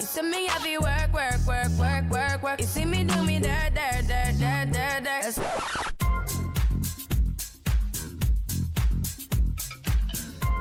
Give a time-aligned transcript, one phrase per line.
[0.00, 2.58] You see me have to work, work, work, work, work, work.
[2.58, 5.38] You see me do me dirt, dirt, dirt, dirt, dirt, dirt.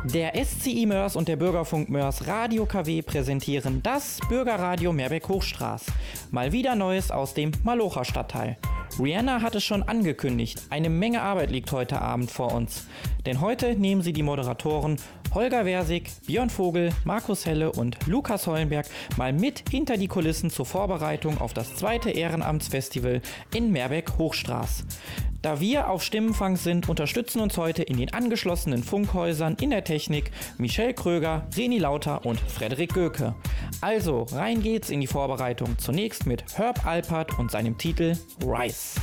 [0.03, 5.85] Der SCI Mörs und der Bürgerfunk Mörs Radio KW präsentieren das Bürgerradio Meerbeck-Hochstraß.
[6.31, 8.57] Mal wieder Neues aus dem Malocher Stadtteil.
[8.99, 12.87] Rihanna hat es schon angekündigt, eine Menge Arbeit liegt heute Abend vor uns.
[13.25, 14.97] Denn heute nehmen sie die Moderatoren
[15.33, 20.65] Holger Versig, Björn Vogel, Markus Helle und Lukas Hollenberg mal mit hinter die Kulissen zur
[20.65, 23.21] Vorbereitung auf das zweite Ehrenamtsfestival
[23.53, 24.85] in Meerbeck-Hochstraß.
[25.41, 30.31] Da wir auf Stimmenfang sind, unterstützen uns heute in den angeschlossenen Funkhäusern in der Technik
[30.57, 33.35] Michelle Kröger, Reni Lauter und Frederik Göke.
[33.81, 35.77] Also, rein geht's in die Vorbereitung.
[35.77, 38.95] Zunächst mit Herb Alpert und seinem Titel Rice.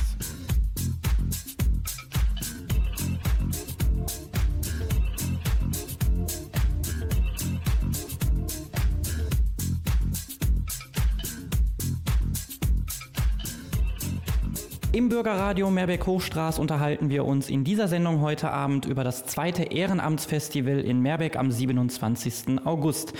[14.97, 20.79] Im Bürgerradio Meerbeck-Hochstraß unterhalten wir uns in dieser Sendung heute Abend über das zweite Ehrenamtsfestival
[20.79, 22.65] in Meerbeck am 27.
[22.65, 23.13] August.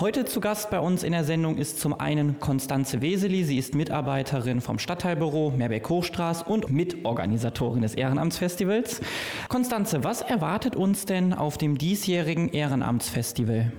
[0.00, 3.44] Heute zu Gast bei uns in der Sendung ist zum einen Konstanze Weseli.
[3.44, 9.02] Sie ist Mitarbeiterin vom Stadtteilbüro Meerbeck-Hochstraß und Mitorganisatorin des Ehrenamtsfestivals.
[9.50, 13.70] Konstanze, was erwartet uns denn auf dem diesjährigen Ehrenamtsfestival?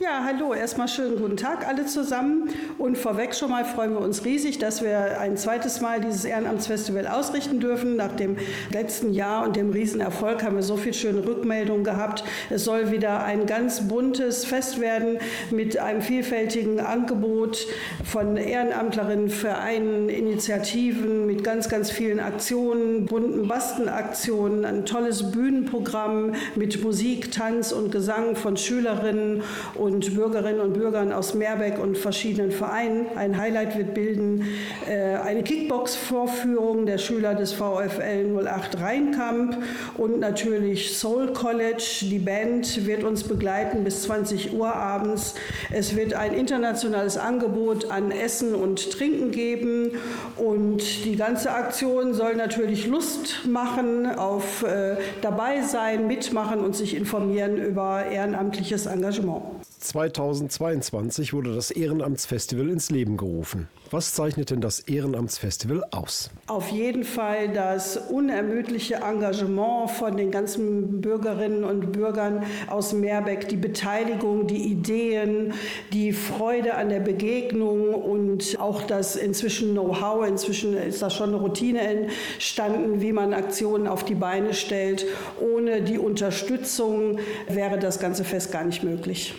[0.00, 2.50] Ja, hallo, erstmal schönen guten Tag alle zusammen.
[2.78, 7.08] Und vorweg schon mal freuen wir uns riesig, dass wir ein zweites Mal dieses Ehrenamtsfestival
[7.08, 7.96] ausrichten dürfen.
[7.96, 8.36] Nach dem
[8.72, 12.22] letzten Jahr und dem Riesenerfolg haben wir so viel schöne Rückmeldungen gehabt.
[12.48, 15.18] Es soll wieder ein ganz buntes Fest werden
[15.50, 17.66] mit einem vielfältigen Angebot
[18.04, 26.84] von Ehrenamtlerinnen, Vereinen, Initiativen, mit ganz, ganz vielen Aktionen, bunten Bastenaktionen, ein tolles Bühnenprogramm mit
[26.84, 29.42] Musik, Tanz und Gesang von Schülerinnen
[29.74, 33.06] und und Bürgerinnen und Bürgern aus Meerbeck und verschiedenen Vereinen.
[33.16, 34.44] Ein Highlight wird bilden
[34.86, 39.56] äh, eine Kickbox-Vorführung der Schüler des VfL 08 Rheinkamp
[39.96, 42.00] und natürlich Soul College.
[42.02, 45.34] Die Band wird uns begleiten bis 20 Uhr abends.
[45.72, 49.92] Es wird ein internationales Angebot an Essen und Trinken geben
[50.36, 56.94] und die ganze Aktion soll natürlich Lust machen auf äh, dabei sein, mitmachen und sich
[56.94, 59.42] informieren über ehrenamtliches Engagement.
[59.78, 63.68] 2022 wurde das Ehrenamtsfestival ins Leben gerufen.
[63.90, 66.30] Was zeichnet denn das Ehrenamtsfestival aus?
[66.46, 73.56] Auf jeden Fall das unermüdliche Engagement von den ganzen Bürgerinnen und Bürgern aus Meerbeck, die
[73.56, 75.54] Beteiligung, die Ideen,
[75.92, 81.38] die Freude an der Begegnung und auch das inzwischen Know-how, inzwischen ist das schon eine
[81.38, 85.06] Routine entstanden, wie man Aktionen auf die Beine stellt.
[85.40, 89.34] Ohne die Unterstützung wäre das ganze Fest gar nicht möglich.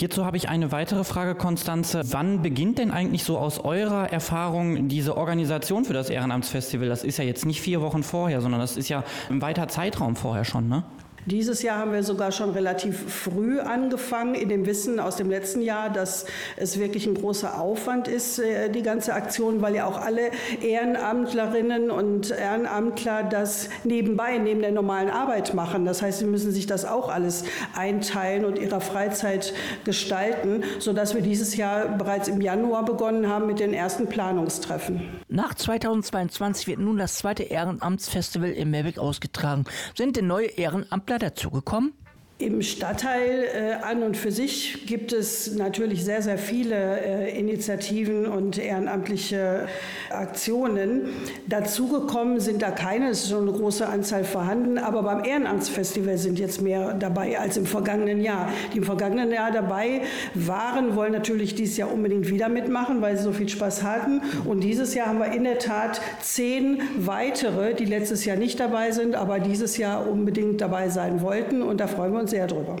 [0.00, 2.00] Hierzu habe ich eine weitere Frage, Konstanze.
[2.06, 6.88] Wann beginnt denn eigentlich so aus eurer Erfahrung diese Organisation für das Ehrenamtsfestival?
[6.88, 10.16] Das ist ja jetzt nicht vier Wochen vorher, sondern das ist ja ein weiter Zeitraum
[10.16, 10.84] vorher schon, ne?
[11.26, 15.60] Dieses Jahr haben wir sogar schon relativ früh angefangen, in dem Wissen aus dem letzten
[15.60, 16.24] Jahr, dass
[16.56, 20.30] es wirklich ein großer Aufwand ist, äh, die ganze Aktion, weil ja auch alle
[20.62, 25.84] Ehrenamtlerinnen und Ehrenamtler das nebenbei, neben der normalen Arbeit machen.
[25.84, 27.44] Das heißt, sie müssen sich das auch alles
[27.74, 29.52] einteilen und ihrer Freizeit
[29.84, 35.02] gestalten, sodass wir dieses Jahr bereits im Januar begonnen haben mit den ersten Planungstreffen.
[35.28, 39.64] Nach 2022 wird nun das zweite Ehrenamtsfestival in Meerbeck ausgetragen.
[39.94, 41.94] Sind denn neue Ehrenamtler dazugekommen?
[42.40, 48.24] Im Stadtteil äh, an und für sich gibt es natürlich sehr, sehr viele äh, Initiativen
[48.24, 49.66] und ehrenamtliche
[50.08, 51.10] Aktionen.
[51.48, 56.38] Dazugekommen sind da keine, es ist schon eine große Anzahl vorhanden, aber beim Ehrenamtsfestival sind
[56.38, 58.48] jetzt mehr dabei als im vergangenen Jahr.
[58.72, 60.00] Die im vergangenen Jahr dabei
[60.32, 64.22] waren, wollen natürlich dieses Jahr unbedingt wieder mitmachen, weil sie so viel Spaß hatten.
[64.46, 68.92] Und dieses Jahr haben wir in der Tat zehn weitere, die letztes Jahr nicht dabei
[68.92, 71.60] sind, aber dieses Jahr unbedingt dabei sein wollten.
[71.60, 72.76] Und da freuen wir uns sehr drüber.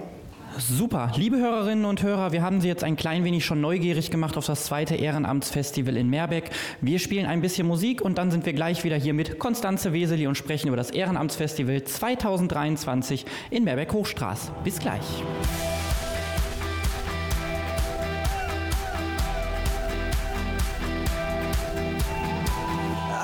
[0.58, 1.12] Super.
[1.16, 4.46] Liebe Hörerinnen und Hörer, wir haben Sie jetzt ein klein wenig schon neugierig gemacht auf
[4.46, 6.50] das zweite Ehrenamtsfestival in Meerbeck.
[6.80, 10.26] Wir spielen ein bisschen Musik und dann sind wir gleich wieder hier mit Konstanze Weseli
[10.26, 14.50] und sprechen über das Ehrenamtsfestival 2023 in Meerbeck Hochstraß.
[14.64, 15.00] Bis gleich.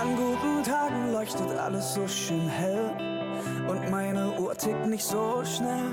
[0.01, 3.16] An guten Tagen leuchtet alles so schön hell
[3.69, 5.91] und meine Uhr tickt nicht so schnell.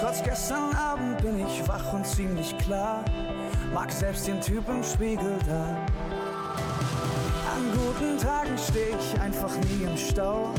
[0.00, 3.04] Trotz gestern Abend bin ich wach und ziemlich klar,
[3.72, 5.76] mag selbst den Typ im Spiegel da.
[7.54, 10.50] An guten Tagen steh ich einfach nie im Stau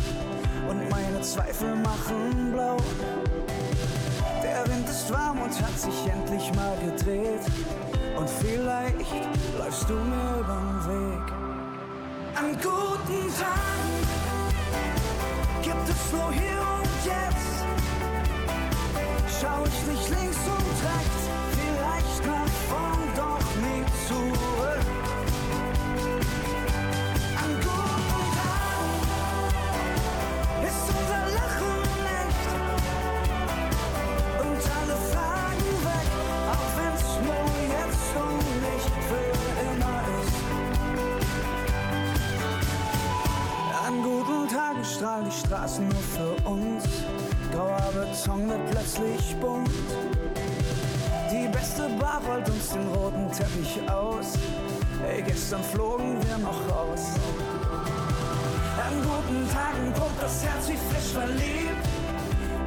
[0.70, 2.78] und meine Zweifel machen blau.
[4.44, 7.42] Der Wind ist warm und hat sich endlich mal gedreht.
[8.18, 9.28] Und vielleicht
[9.60, 11.34] läufst du mir übern Weg.
[12.36, 14.35] An guten Tagen
[15.66, 17.66] gibt es nur hier und jetzt.
[19.42, 21.35] Schau ich nicht links und rechts,
[55.36, 57.04] gestern flogen wir noch raus.
[58.86, 61.86] An guten Tagen pumpt das Herz wie frisch verliebt.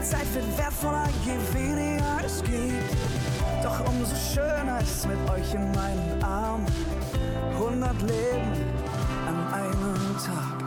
[0.03, 2.93] Zeit wird wertvoller, je weniger es gibt.
[3.63, 6.67] Doch umso schöner ist's mit euch in meinen Armen.
[7.55, 8.53] 100 Leben
[9.31, 10.59] an einem Tag.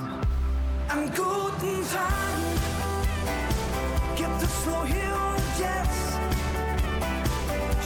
[0.94, 2.47] An guten Tagen
[4.15, 6.09] gibt es nur hier und jetzt.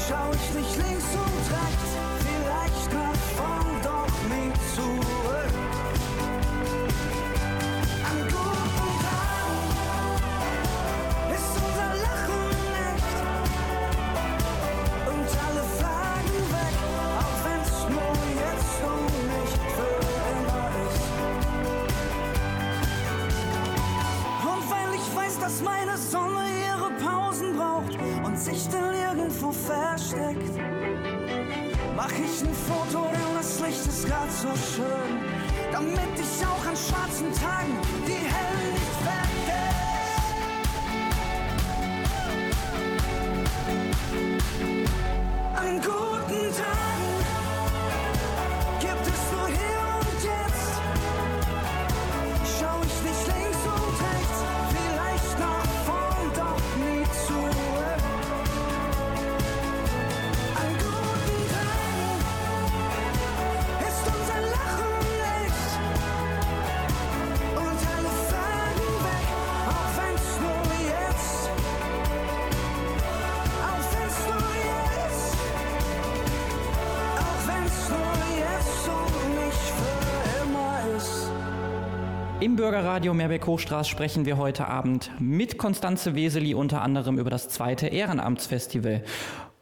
[0.07, 1.94] Schau ich nicht links und rechts,
[28.45, 30.53] sich dann irgendwo versteckt,
[31.95, 35.17] mach ich ein Foto, denn das Licht ist grad so schön,
[35.71, 37.84] damit ich auch an schwarzen Tagen
[82.65, 87.85] Im Bürgerradio Meerbeck-Hochstraß sprechen wir heute Abend mit Konstanze Weseli unter anderem über das zweite
[87.85, 89.03] Ehrenamtsfestival.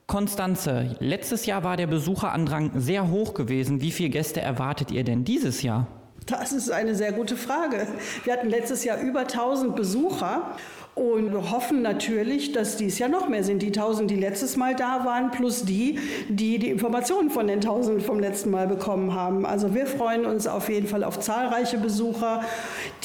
[0.08, 3.82] Konstanze, letztes Jahr war der Besucherandrang sehr hoch gewesen.
[3.82, 5.88] Wie viele Gäste erwartet ihr denn dieses Jahr?
[6.28, 7.88] Das ist eine sehr gute Frage.
[8.24, 10.56] Wir hatten letztes Jahr über 1000 Besucher
[10.96, 13.64] und wir hoffen natürlich, dass dies Jahr noch mehr sind.
[13.64, 15.98] Die 1000, die letztes Mal da waren, plus die,
[16.30, 19.44] die die Informationen von den 1000 vom letzten Mal bekommen haben.
[19.44, 22.42] Also wir freuen uns auf jeden Fall auf zahlreiche Besucher.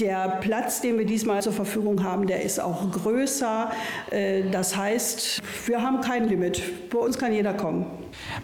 [0.00, 3.70] Der Platz, den wir diesmal zur Verfügung haben, der ist auch größer.
[4.10, 6.90] Äh, Das heißt, wir haben kein Limit.
[6.90, 7.86] Bei uns kann jeder kommen.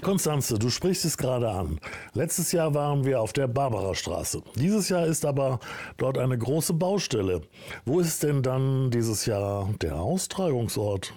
[0.03, 1.79] Konstanze, du sprichst es gerade an.
[2.15, 4.43] Letztes Jahr waren wir auf der Barbarastraße.
[4.57, 5.59] Dieses Jahr ist aber
[5.97, 7.43] dort eine große Baustelle.
[7.85, 9.34] Wo ist denn dann dieses Jahr
[9.81, 11.13] der Austragungsort?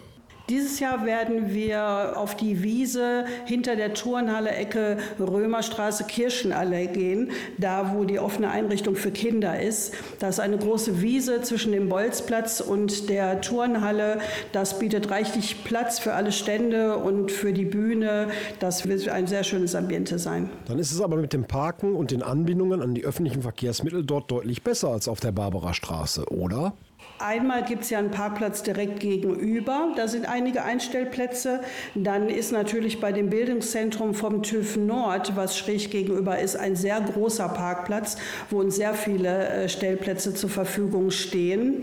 [0.49, 7.93] Dieses Jahr werden wir auf die Wiese hinter der Turnhalle Ecke Römerstraße Kirchenallee gehen, da
[7.93, 9.93] wo die offene Einrichtung für Kinder ist.
[10.19, 14.19] Da ist eine große Wiese zwischen dem Bolzplatz und der Turnhalle.
[14.53, 18.29] Das bietet reichlich Platz für alle Stände und für die Bühne.
[18.61, 20.49] Das wird ein sehr schönes Ambiente sein.
[20.65, 24.31] Dann ist es aber mit dem Parken und den Anbindungen an die öffentlichen Verkehrsmittel dort
[24.31, 26.71] deutlich besser als auf der Barbarastraße, oder?
[27.19, 31.61] Einmal gibt es ja einen Parkplatz direkt gegenüber, da sind einige Einstellplätze.
[31.95, 37.01] Dann ist natürlich bei dem Bildungszentrum vom TÜV Nord, was schräg gegenüber ist, ein sehr
[37.01, 38.17] großer Parkplatz,
[38.51, 41.81] wo uns sehr viele äh, Stellplätze zur Verfügung stehen.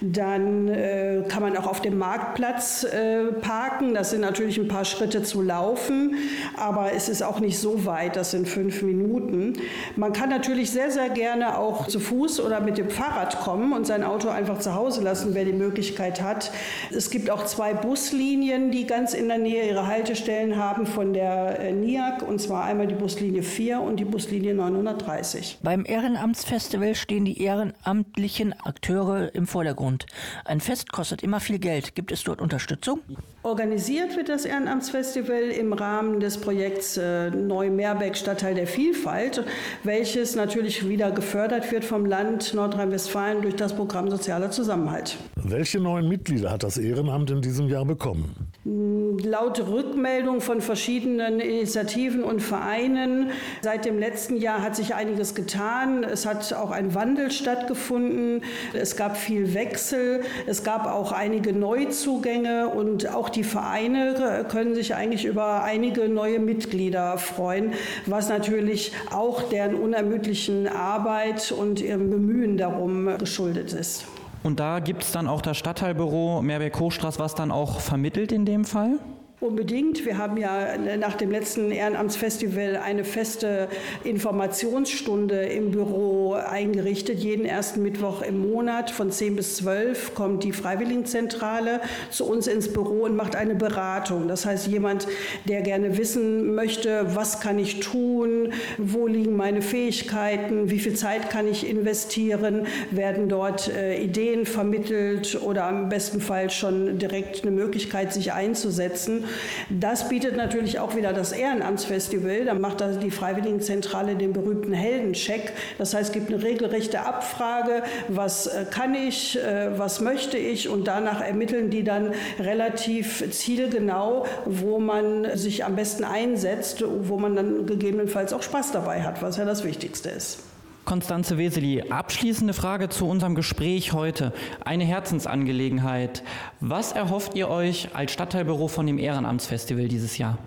[0.00, 3.92] Dann äh, kann man auch auf dem Marktplatz äh, parken.
[3.92, 6.14] Das sind natürlich ein paar Schritte zu laufen,
[6.56, 9.54] aber es ist auch nicht so weit, das sind fünf Minuten.
[9.96, 13.84] Man kann natürlich sehr, sehr gerne auch zu Fuß oder mit dem Fahrrad kommen und
[13.84, 16.50] sein Auto einfach zu Hause lassen, wer die Möglichkeit hat.
[16.90, 21.60] Es gibt auch zwei Buslinien, die ganz in der Nähe ihre Haltestellen haben von der
[21.60, 25.58] äh, NIAC, und zwar einmal die Buslinie 4 und die Buslinie 930.
[25.62, 30.06] Beim Ehrenamtsfestival stehen die ehrenamtlichen Akteure im Vordergrund.
[30.44, 31.94] Ein Fest kostet immer viel Geld.
[31.94, 32.98] Gibt es dort Unterstützung?
[33.44, 39.44] Organisiert wird das Ehrenamtsfestival im Rahmen des Projekts äh, Neu-Meerbeck Stadtteil der Vielfalt,
[39.84, 44.10] welches natürlich wieder gefördert wird vom Land Nordrhein-Westfalen durch das Programm
[44.46, 45.16] Sozialer Zusammenhalt.
[45.36, 48.34] Welche neuen Mitglieder hat das Ehrenamt in diesem Jahr bekommen?
[48.64, 53.30] Laut Rückmeldung von verschiedenen Initiativen und Vereinen
[53.62, 56.04] seit dem letzten Jahr hat sich einiges getan.
[56.04, 58.42] Es hat auch ein Wandel stattgefunden.
[58.74, 60.22] Es gab viel Wechsel.
[60.46, 66.40] Es gab auch einige Neuzugänge und auch die Vereine können sich eigentlich über einige neue
[66.40, 67.72] Mitglieder freuen,
[68.06, 74.06] was natürlich auch deren unermüdlichen Arbeit und ihrem Bemühen darum geschuldet ist.
[74.42, 78.64] Und da gibt es dann auch das Stadtteilbüro Meerbeck-Hochstraß, was dann auch vermittelt in dem
[78.64, 78.98] Fall?
[79.38, 80.06] Unbedingt.
[80.06, 83.68] Wir haben ja nach dem letzten Ehrenamtsfestival eine feste
[84.02, 87.18] Informationsstunde im Büro eingerichtet.
[87.18, 92.72] Jeden ersten Mittwoch im Monat von 10 bis 12 kommt die Freiwilligenzentrale zu uns ins
[92.72, 94.26] Büro und macht eine Beratung.
[94.26, 95.06] Das heißt, jemand,
[95.46, 101.28] der gerne wissen möchte, was kann ich tun, wo liegen meine Fähigkeiten, wie viel Zeit
[101.28, 107.50] kann ich investieren, werden dort äh, Ideen vermittelt oder am besten Fall schon direkt eine
[107.50, 109.25] Möglichkeit, sich einzusetzen.
[109.70, 112.44] Das bietet natürlich auch wieder das Ehrenamtsfestival.
[112.44, 115.52] Da macht also die Freiwilligenzentrale den berühmten Heldencheck.
[115.78, 120.68] Das heißt, es gibt eine regelrechte Abfrage, was äh, kann ich, äh, was möchte ich
[120.68, 127.36] und danach ermitteln die dann relativ zielgenau, wo man sich am besten einsetzt, wo man
[127.36, 130.38] dann gegebenenfalls auch Spaß dabei hat, was ja das Wichtigste ist.
[130.86, 134.32] Konstanze Weseli, abschließende Frage zu unserem Gespräch heute.
[134.64, 136.22] Eine Herzensangelegenheit.
[136.60, 140.38] Was erhofft ihr euch als Stadtteilbüro von dem Ehrenamtsfestival dieses Jahr?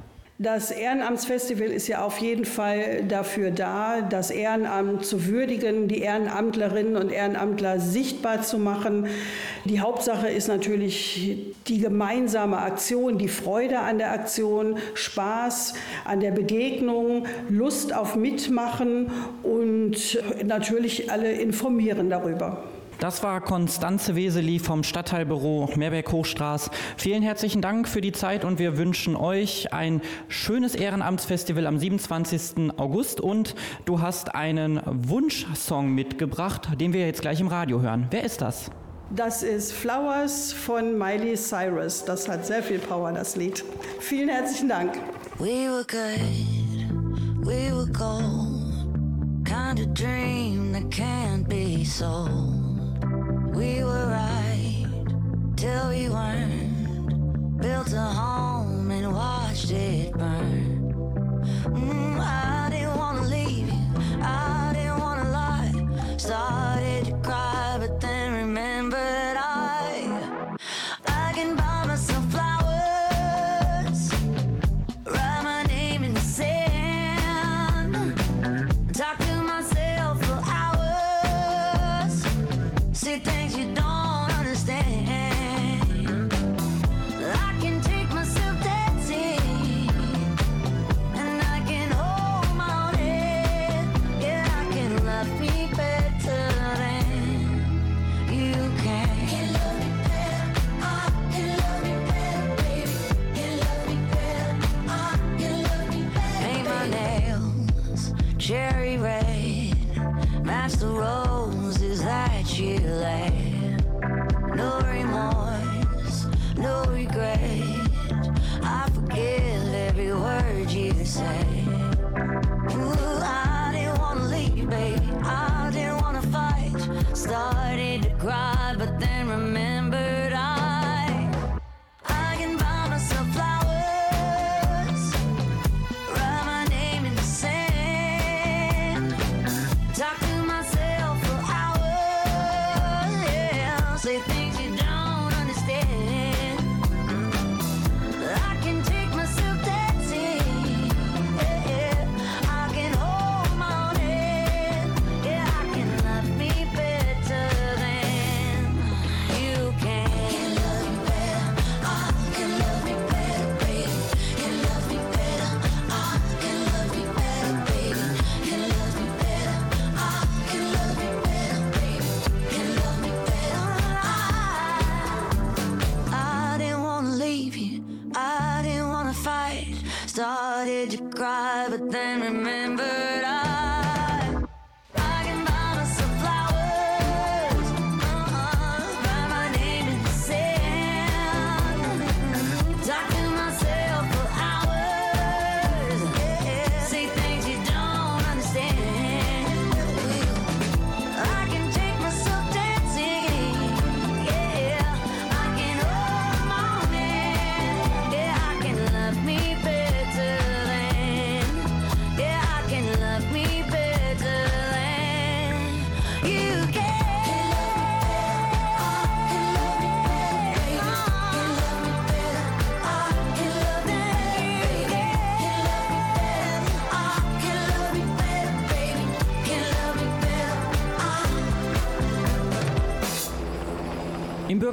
[0.42, 6.96] Das Ehrenamtsfestival ist ja auf jeden Fall dafür da, das Ehrenamt zu würdigen, die Ehrenamtlerinnen
[6.96, 9.08] und Ehrenamtler sichtbar zu machen.
[9.66, 15.74] Die Hauptsache ist natürlich die gemeinsame Aktion, die Freude an der Aktion, Spaß
[16.06, 19.12] an der Begegnung, Lust auf Mitmachen
[19.44, 22.64] und natürlich alle informieren darüber.
[23.00, 26.70] Das war Konstanze Weseli vom Stadtteilbüro Meerberg-Hochstraß.
[26.98, 32.72] Vielen herzlichen Dank für die Zeit und wir wünschen euch ein schönes Ehrenamtsfestival am 27.
[32.76, 38.08] August und du hast einen Wunschsong mitgebracht, den wir jetzt gleich im Radio hören.
[38.12, 38.70] Wer ist das?
[39.16, 42.04] Das ist Flowers von Miley Cyrus.
[42.04, 43.64] Das hat sehr viel Power, das Lied.
[44.02, 45.00] Vielen herzlichen Dank.
[45.38, 52.59] We were good, we were gold, kind of dream that can't be sold.
[61.80, 62.09] Mm-hmm.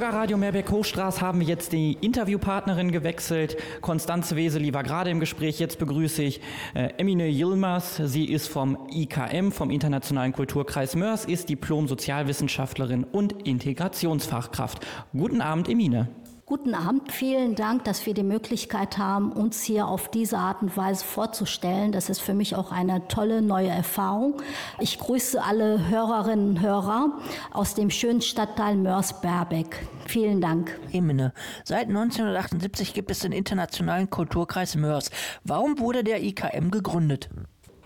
[0.07, 3.57] Bürgerradio Meerberg-Hochstraß haben wir jetzt die Interviewpartnerin gewechselt.
[3.81, 5.59] Konstanze Weseli war gerade im Gespräch.
[5.59, 6.39] Jetzt begrüße ich
[6.75, 7.97] äh, Emine Yilmaz.
[8.05, 14.79] Sie ist vom IKM, vom Internationalen Kulturkreis Mörs, ist Diplom-Sozialwissenschaftlerin und Integrationsfachkraft.
[15.11, 16.07] Guten Abend, Emine.
[16.49, 20.77] Guten Abend, vielen Dank, dass wir die Möglichkeit haben, uns hier auf diese Art und
[20.77, 21.91] Weise vorzustellen.
[21.91, 24.41] Das ist für mich auch eine tolle neue Erfahrung.
[24.79, 27.19] Ich grüße alle Hörerinnen und Hörer
[27.51, 29.85] aus dem schönen Stadtteil Mörs-Berbeck.
[30.05, 30.79] Vielen Dank.
[30.93, 31.33] Emine,
[31.65, 35.11] seit 1978 gibt es den Internationalen Kulturkreis Mörs.
[35.43, 37.29] Warum wurde der IKM gegründet?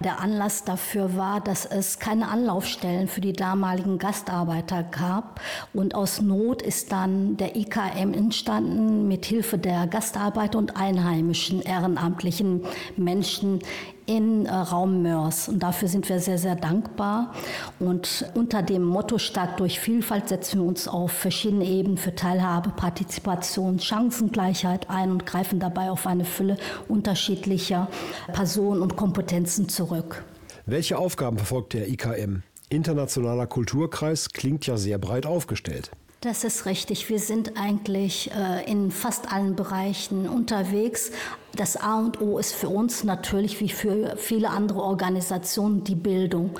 [0.03, 5.39] Der Anlass dafür war, dass es keine Anlaufstellen für die damaligen Gastarbeiter gab.
[5.73, 12.63] Und aus Not ist dann der IKM entstanden mit Hilfe der Gastarbeiter und einheimischen ehrenamtlichen
[12.97, 13.59] Menschen
[14.05, 15.47] in äh, Raum Mörs.
[15.47, 17.33] Und dafür sind wir sehr, sehr dankbar.
[17.79, 22.71] Und unter dem Motto Stark durch Vielfalt setzen wir uns auf verschiedene Ebenen für Teilhabe,
[22.71, 27.87] Partizipation, Chancengleichheit ein und greifen dabei auf eine Fülle unterschiedlicher
[28.33, 30.23] Personen und Kompetenzen zurück.
[30.65, 32.43] Welche Aufgaben verfolgt der IKM?
[32.69, 35.91] Internationaler Kulturkreis klingt ja sehr breit aufgestellt.
[36.23, 37.09] Das ist richtig.
[37.09, 41.11] Wir sind eigentlich äh, in fast allen Bereichen unterwegs.
[41.55, 46.51] Das A und O ist für uns natürlich wie für viele andere Organisationen die Bildung.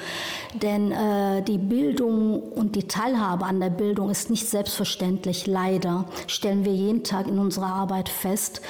[0.55, 5.45] Denn äh, die Bildung und die Teilhabe an der Bildung ist nicht selbstverständlich.
[5.45, 8.63] Leider stellen wir jeden Tag in unserer Arbeit fest.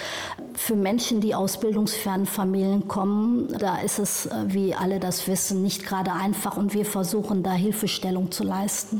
[0.55, 5.61] Für Menschen, die aus bildungsfernen Familien kommen, da ist es, äh, wie alle das wissen,
[5.61, 8.99] nicht gerade einfach und wir versuchen da Hilfestellung zu leisten.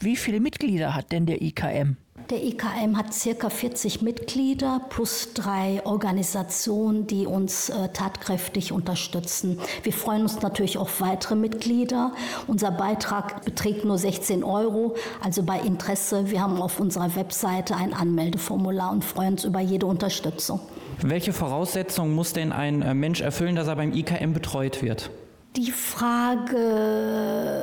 [0.00, 1.96] Wie viele Mitglieder hat denn der IKM?
[2.30, 9.58] Der IKM hat circa 40 Mitglieder plus drei Organisationen, die uns äh, tatkräftig unterstützen.
[9.82, 12.12] Wir freuen uns natürlich auf weitere Mitglieder.
[12.46, 14.94] Unser Beitrag beträgt nur 16 Euro.
[15.20, 19.86] Also bei Interesse, wir haben auf unserer Webseite ein Anmeldeformular und freuen uns über jede
[19.86, 20.60] Unterstützung.
[21.00, 25.10] Welche Voraussetzungen muss denn ein äh, Mensch erfüllen, dass er beim IKM betreut wird?
[25.56, 27.57] Die Frage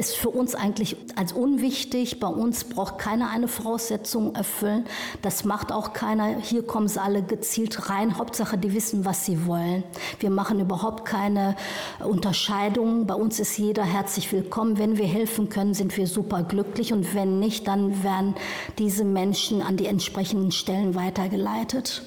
[0.00, 2.20] ist für uns eigentlich als unwichtig.
[2.20, 4.86] Bei uns braucht keiner eine Voraussetzung erfüllen.
[5.20, 6.38] Das macht auch keiner.
[6.38, 8.16] Hier kommen sie alle gezielt rein.
[8.16, 9.84] Hauptsache, die wissen, was sie wollen.
[10.18, 11.54] Wir machen überhaupt keine
[12.02, 13.06] Unterscheidung.
[13.06, 14.78] Bei uns ist jeder herzlich willkommen.
[14.78, 16.94] Wenn wir helfen können, sind wir super glücklich.
[16.94, 18.34] Und wenn nicht, dann werden
[18.78, 22.02] diese Menschen an die entsprechenden Stellen weitergeleitet.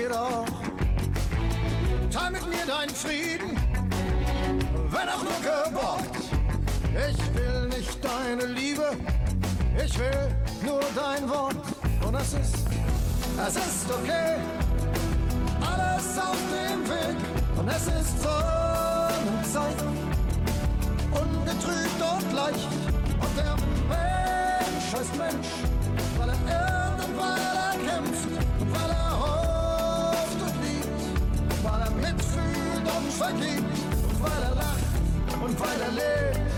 [0.00, 0.46] Geht auch.
[2.10, 3.56] Teil mit mir deinen Frieden,
[4.90, 6.16] wenn auch nur geborgt.
[7.08, 8.96] Ich will nicht deine Liebe,
[9.84, 10.34] ich will
[10.64, 11.56] nur dein Wort.
[12.06, 12.66] Und es ist,
[13.46, 14.36] es ist okay,
[15.60, 17.16] alles auf dem Weg.
[17.58, 19.80] Und es ist Sonnenzeit,
[21.12, 22.72] ungetrübt und leicht.
[23.20, 23.56] Und der
[23.88, 25.79] Mensch heißt Mensch,
[33.20, 33.78] vergibt,
[34.08, 36.49] und weil er lacht und weil er lebt.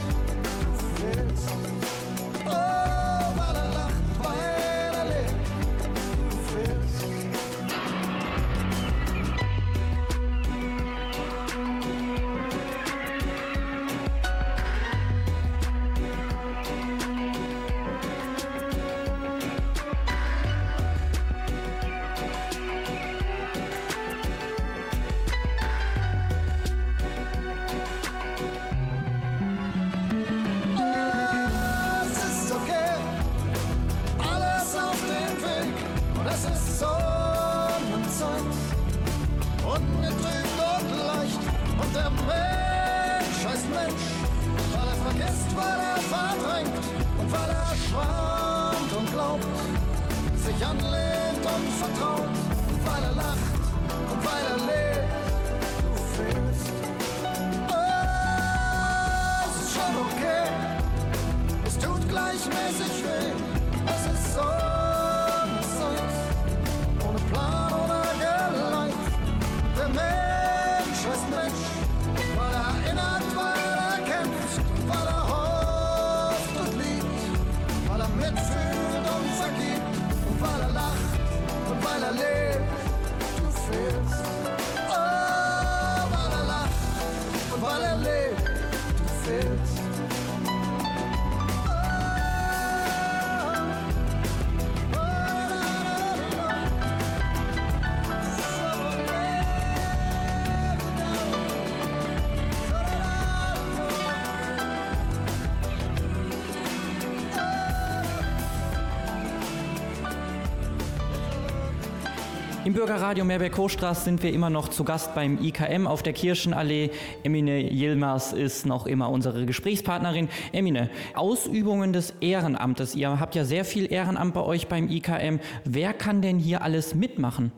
[112.83, 116.91] Bürgerradio Meerberg-Hochstraße sind wir immer noch zu Gast beim IKM auf der Kirchenallee.
[117.23, 120.29] Emine Yilmaz ist noch immer unsere Gesprächspartnerin.
[120.51, 122.97] Emine, Ausübungen des Ehrenamtes.
[122.97, 125.39] Ihr habt ja sehr viel Ehrenamt bei euch beim IKM.
[125.65, 127.53] Wer kann denn hier alles mitmachen?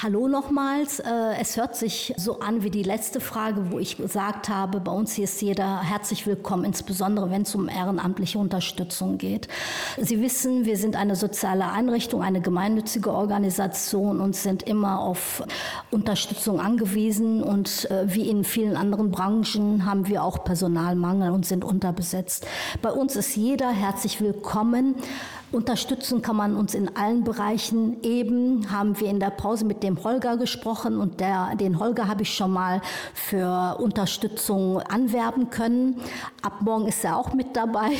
[0.00, 1.00] Hallo nochmals.
[1.00, 4.92] Äh, Es hört sich so an wie die letzte Frage, wo ich gesagt habe, bei
[4.92, 9.48] uns hier ist jeder herzlich willkommen, insbesondere wenn es um ehrenamtliche Unterstützung geht.
[10.00, 15.42] Sie wissen, wir sind eine soziale Einrichtung, eine gemeinnützige Organisation und sind immer auf
[15.90, 17.42] Unterstützung angewiesen.
[17.42, 22.46] Und äh, wie in vielen anderen Branchen haben wir auch Personalmangel und sind unterbesetzt.
[22.82, 24.94] Bei uns ist jeder herzlich willkommen.
[25.50, 28.02] Unterstützen kann man uns in allen Bereichen.
[28.02, 32.22] Eben haben wir in der Pause mit dem Holger gesprochen und der, den Holger habe
[32.22, 32.82] ich schon mal
[33.14, 36.02] für Unterstützung anwerben können.
[36.42, 37.92] Ab morgen ist er auch mit dabei.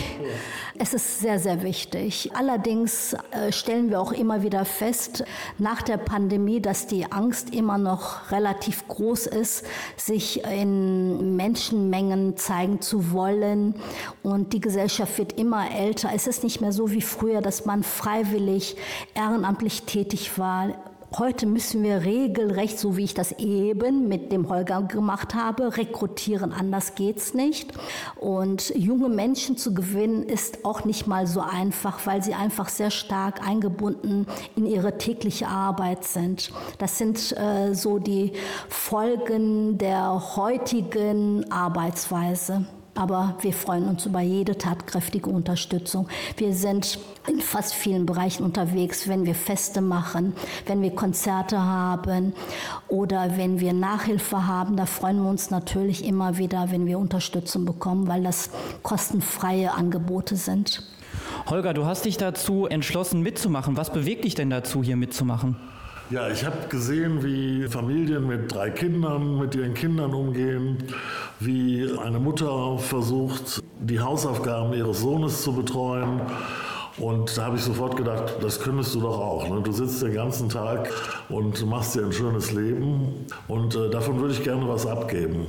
[0.78, 2.30] Es ist sehr, sehr wichtig.
[2.34, 5.24] Allerdings äh, stellen wir auch immer wieder fest,
[5.56, 9.64] nach der Pandemie, dass die Angst immer noch relativ groß ist,
[9.96, 13.74] sich in Menschenmengen zeigen zu wollen.
[14.22, 16.10] Und die Gesellschaft wird immer älter.
[16.14, 18.76] Es ist nicht mehr so wie früher, dass man freiwillig
[19.14, 20.74] ehrenamtlich tätig war.
[21.16, 26.52] Heute müssen wir regelrecht, so wie ich das eben mit dem Holger gemacht habe, rekrutieren.
[26.52, 27.72] Anders geht's nicht.
[28.16, 32.90] Und junge Menschen zu gewinnen ist auch nicht mal so einfach, weil sie einfach sehr
[32.90, 36.52] stark eingebunden in ihre tägliche Arbeit sind.
[36.76, 38.32] Das sind äh, so die
[38.68, 42.66] Folgen der heutigen Arbeitsweise.
[42.98, 46.08] Aber wir freuen uns über jede tatkräftige Unterstützung.
[46.36, 50.32] Wir sind in fast vielen Bereichen unterwegs, wenn wir Feste machen,
[50.66, 52.32] wenn wir Konzerte haben
[52.88, 54.76] oder wenn wir Nachhilfe haben.
[54.76, 58.50] Da freuen wir uns natürlich immer wieder, wenn wir Unterstützung bekommen, weil das
[58.82, 60.82] kostenfreie Angebote sind.
[61.46, 63.76] Holger, du hast dich dazu entschlossen mitzumachen.
[63.76, 65.54] Was bewegt dich denn dazu, hier mitzumachen?
[66.10, 70.78] Ja, ich habe gesehen, wie Familien mit drei Kindern mit ihren Kindern umgehen,
[71.38, 76.22] wie eine Mutter versucht, die Hausaufgaben ihres Sohnes zu betreuen.
[76.96, 79.50] Und da habe ich sofort gedacht, das könntest du doch auch.
[79.50, 79.60] Ne?
[79.60, 80.88] Du sitzt den ganzen Tag
[81.28, 83.26] und machst dir ein schönes Leben.
[83.46, 85.46] Und äh, davon würde ich gerne was abgeben.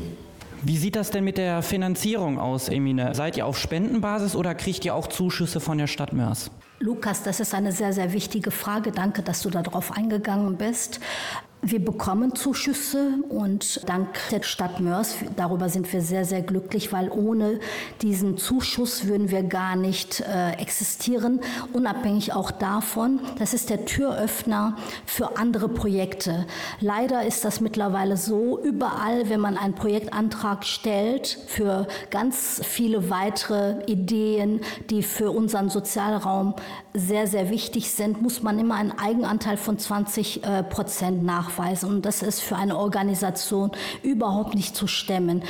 [0.61, 3.15] Wie sieht das denn mit der Finanzierung aus, Emine?
[3.15, 6.51] Seid ihr auf Spendenbasis oder kriegt ihr auch Zuschüsse von der Stadt Mörs?
[6.81, 8.91] Lukas, das ist eine sehr, sehr wichtige Frage.
[8.91, 11.01] Danke, dass du darauf eingegangen bist.
[11.61, 17.09] Wir bekommen Zuschüsse und dank der Stadt Mörs, darüber sind wir sehr, sehr glücklich, weil
[17.09, 17.59] ohne
[18.01, 21.41] diesen Zuschuss würden wir gar nicht äh, existieren.
[21.73, 26.45] Unabhängig auch davon, das ist der Türöffner für andere Projekte.
[26.79, 33.83] Leider ist das mittlerweile so, überall, wenn man einen Projektantrag stellt für ganz viele weitere
[33.85, 36.55] Ideen, die für unseren Sozialraum
[36.93, 41.48] sehr, sehr wichtig sind, muss man immer einen Eigenanteil von 20 äh, Prozent nachweisen.
[41.83, 43.71] Und das ist für eine Organisation
[44.03, 45.43] überhaupt nicht zu stemmen.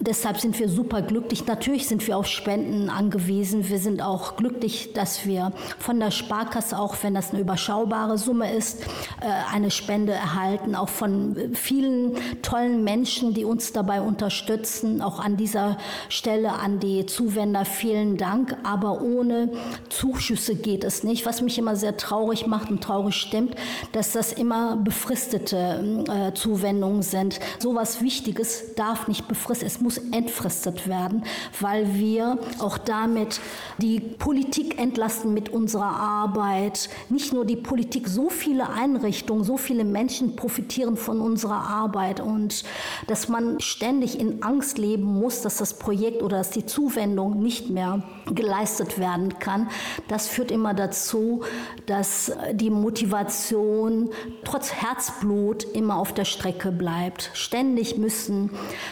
[0.00, 1.46] Deshalb sind wir super glücklich.
[1.46, 3.68] Natürlich sind wir auf Spenden angewiesen.
[3.68, 8.52] Wir sind auch glücklich, dass wir von der Sparkasse, auch wenn das eine überschaubare Summe
[8.52, 10.74] ist, äh, eine Spende erhalten.
[10.74, 15.02] Auch von vielen tollen Menschen, die uns dabei unterstützen.
[15.02, 18.56] Auch an dieser Stelle an die Zuwender vielen Dank.
[18.62, 19.50] Aber ohne
[19.88, 21.26] Zuschüsse geht es nicht.
[21.26, 23.54] Was mich immer sehr traurig macht und traurig stimmt,
[23.92, 27.40] dass das immer befristet befristete äh, Zuwendungen sind.
[27.58, 31.24] Sowas Wichtiges darf nicht befristet, es muss entfristet werden,
[31.60, 33.40] weil wir auch damit
[33.78, 36.88] die Politik entlasten mit unserer Arbeit.
[37.08, 42.64] Nicht nur die Politik, so viele Einrichtungen, so viele Menschen profitieren von unserer Arbeit und
[43.06, 47.70] dass man ständig in Angst leben muss, dass das Projekt oder dass die Zuwendung nicht
[47.70, 48.02] mehr
[48.34, 49.68] geleistet werden kann.
[50.08, 51.42] Das führt immer dazu,
[51.86, 54.10] dass die Motivation
[54.44, 55.35] trotz Herzblut
[55.74, 57.30] immer auf der Strecke bleibt.
[57.34, 58.50] Ständig müssen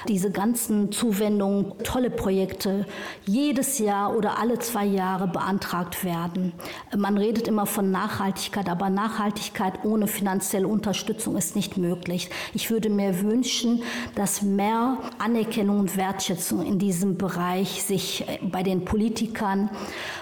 [0.09, 2.87] diese ganzen Zuwendungen, tolle Projekte
[3.27, 6.53] jedes Jahr oder alle zwei Jahre beantragt werden.
[6.97, 12.31] Man redet immer von Nachhaltigkeit, aber Nachhaltigkeit ohne finanzielle Unterstützung ist nicht möglich.
[12.53, 13.83] Ich würde mir wünschen,
[14.15, 19.71] dass mehr Anerkennung und Wertschätzung in diesem Bereich sich bei den Politikern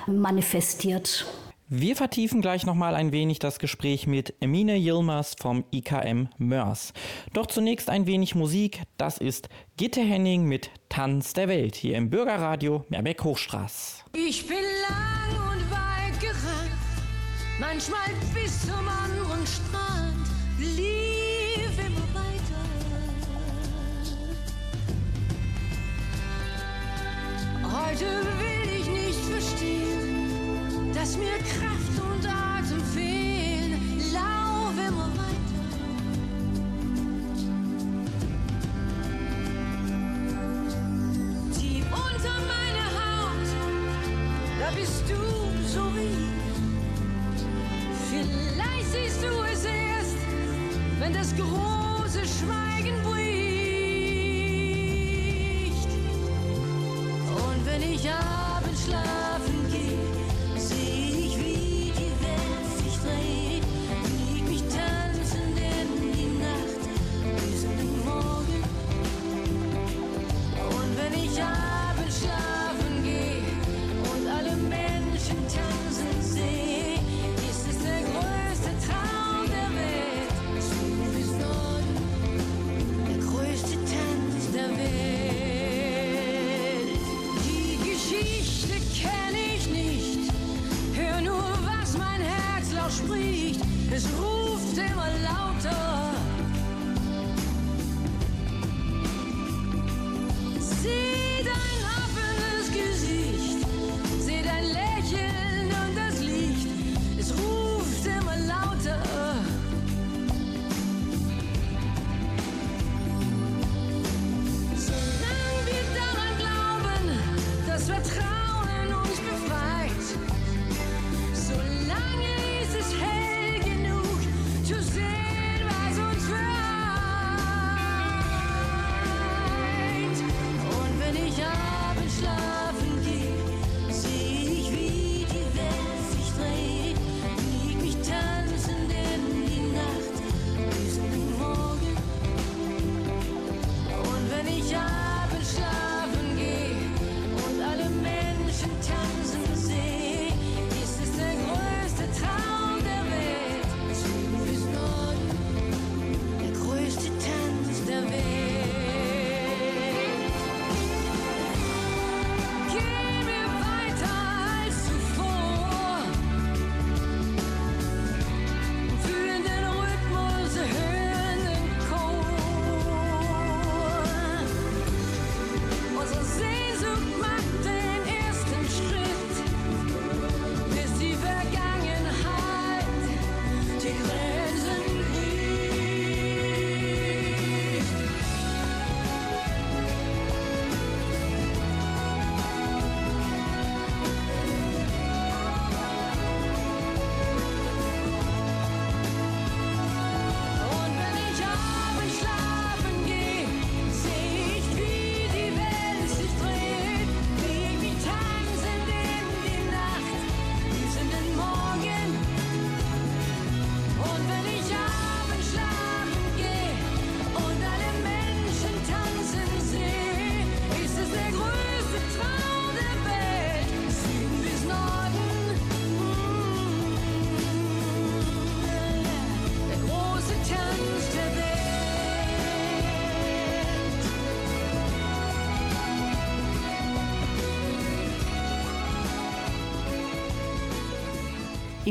[0.07, 1.27] manifestiert.
[1.75, 6.93] Wir vertiefen gleich nochmal ein wenig das Gespräch mit Emine Yilmaz vom IKM Mörs.
[7.33, 8.83] Doch zunächst ein wenig Musik.
[8.99, 14.05] Das ist Gitte Henning mit Tanz der Welt hier im Bürgerradio Meerbeck-Hochstraß.
[14.15, 16.77] Ich bin lang und weit gerannt,
[17.59, 22.61] manchmal bis zum anderen Strand, lief immer weiter.
[27.65, 28.52] Heute will
[45.73, 46.29] du so wie.
[48.11, 50.17] Vielleicht siehst du es erst,
[50.99, 53.33] wenn das große Schweigen bricht.
[57.29, 59.62] Und wenn ich abends schlafen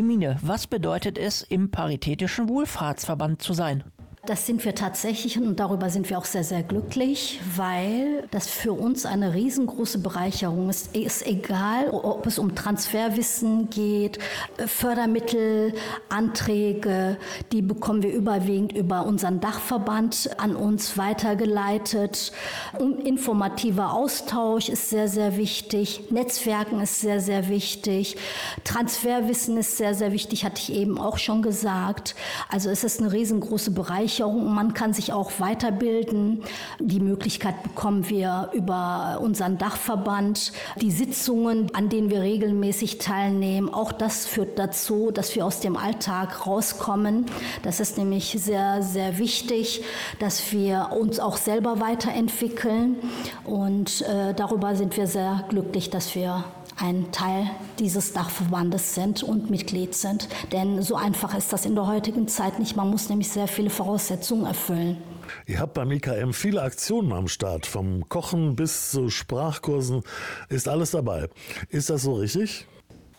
[0.02, 3.84] Emine, was bedeutet es, im Paritätischen Wohlfahrtsverband zu sein?
[4.28, 8.72] Das sind wir tatsächlich und darüber sind wir auch sehr, sehr glücklich, weil das für
[8.72, 10.92] uns eine riesengroße Bereicherung ist.
[10.96, 14.20] Es ist egal, ob es um Transferwissen geht,
[14.68, 15.74] Fördermittel,
[16.10, 17.18] Anträge,
[17.52, 22.32] die bekommen wir überwiegend über unseren Dachverband an uns weitergeleitet.
[22.78, 26.12] Informativer Austausch ist sehr, sehr wichtig.
[26.12, 28.18] Netzwerken ist sehr, sehr wichtig.
[28.66, 32.14] Transferwissen ist sehr, sehr wichtig, hatte ich eben auch schon gesagt.
[32.50, 34.11] Also es ist eine riesengroße Bereicherung.
[34.20, 36.44] Man kann sich auch weiterbilden.
[36.80, 40.52] Die Möglichkeit bekommen wir über unseren Dachverband.
[40.82, 45.78] Die Sitzungen, an denen wir regelmäßig teilnehmen, auch das führt dazu, dass wir aus dem
[45.78, 47.26] Alltag rauskommen.
[47.64, 49.84] Das ist nämlich sehr, sehr wichtig,
[50.20, 52.98] dass wir uns auch selber weiterentwickeln.
[53.44, 56.44] Und äh, darüber sind wir sehr glücklich, dass wir
[56.82, 60.28] ein Teil dieses Dachverbandes sind und Mitglied sind.
[60.52, 62.76] Denn so einfach ist das in der heutigen Zeit nicht.
[62.76, 64.98] Man muss nämlich sehr viele Voraussetzungen erfüllen.
[65.46, 67.66] Ihr habt beim IKM viele Aktionen am Start.
[67.66, 70.02] Vom Kochen bis zu Sprachkursen
[70.50, 71.30] ist alles dabei.
[71.70, 72.66] Ist das so richtig?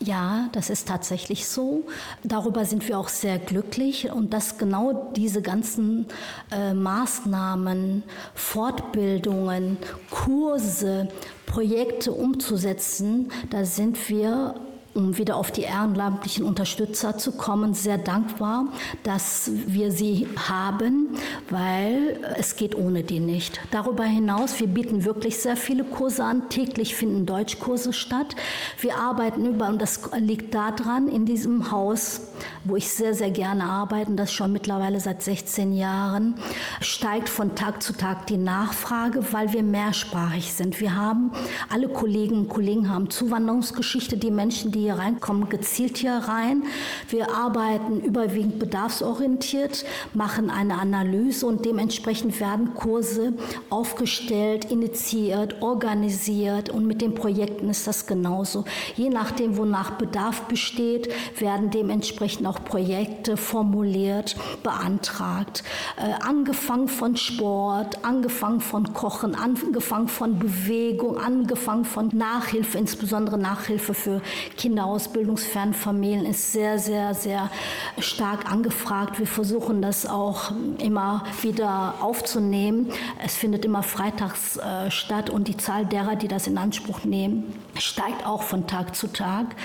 [0.04, 1.84] Ja, das ist tatsächlich so.
[2.24, 6.06] Darüber sind wir auch sehr glücklich und dass genau diese ganzen
[6.50, 8.02] äh, Maßnahmen,
[8.34, 9.76] Fortbildungen,
[10.10, 11.06] Kurse,
[11.46, 14.56] Projekte umzusetzen, da sind wir
[14.94, 18.66] um wieder auf die ehrenamtlichen Unterstützer zu kommen, sehr dankbar,
[19.02, 21.16] dass wir sie haben,
[21.48, 23.60] weil es geht ohne die nicht.
[23.70, 26.48] Darüber hinaus, wir bieten wirklich sehr viele Kurse an.
[26.50, 28.36] Täglich finden Deutschkurse statt.
[28.80, 32.28] Wir arbeiten über, und das liegt daran, in diesem Haus,
[32.64, 36.34] wo ich sehr, sehr gerne arbeite, das schon mittlerweile seit 16 Jahren,
[36.80, 40.80] steigt von Tag zu Tag die Nachfrage, weil wir mehrsprachig sind.
[40.80, 41.32] Wir haben,
[41.70, 46.64] alle Kolleginnen und Kollegen haben Zuwanderungsgeschichte, die Menschen, die hier reinkommen, gezielt hier rein.
[47.08, 53.34] Wir arbeiten überwiegend bedarfsorientiert, machen eine Analyse und dementsprechend werden Kurse
[53.70, 58.64] aufgestellt, initiiert, organisiert und mit den Projekten ist das genauso.
[58.96, 65.62] Je nachdem, wonach Bedarf besteht, werden dementsprechend auch Projekte formuliert, beantragt.
[65.96, 73.94] Äh, angefangen von Sport, angefangen von Kochen, angefangen von Bewegung, angefangen von Nachhilfe, insbesondere Nachhilfe
[73.94, 74.22] für
[74.56, 77.50] Kinder ausbildungsfernen Familien ist sehr, sehr, sehr
[77.98, 79.18] stark angefragt.
[79.18, 82.90] Wir versuchen das auch immer wieder aufzunehmen.
[83.24, 87.52] Es findet immer freitags äh, statt und die Zahl derer, die das in Anspruch nehmen,
[87.78, 89.56] steigt auch von Tag zu Tag.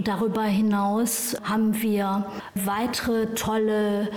[0.00, 2.24] Darüber hinaus haben wir
[2.54, 4.08] weitere tolle